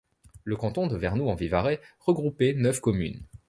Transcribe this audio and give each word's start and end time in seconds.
Le 0.45 0.55
canton 0.55 0.87
de 0.87 0.97
Vernoux-en-Vivarais 0.97 1.79
regroupait 1.99 2.55
neuf 2.57 2.79
communes. 2.79 3.21